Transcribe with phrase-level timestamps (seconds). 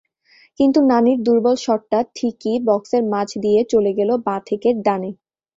[0.59, 5.11] কিন্তু নানির দুর্বল শটটা ঠিকই বক্সের মাঝ দিয়ে চলে গেল বাঁ থেকে ডানে।